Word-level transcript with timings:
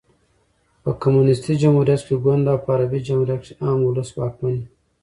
په 0.83 0.91
کمونيسټي 1.01 1.53
جمهوریت 1.61 2.01
کښي 2.03 2.15
ګوند 2.23 2.43
او 2.51 2.57
په 2.63 2.69
عربي 2.75 2.99
جمهوریت 3.07 3.39
کښي 3.41 3.53
عام 3.65 3.79
اولس 3.83 4.09
واکمن 4.11 4.53
يي. 4.61 4.65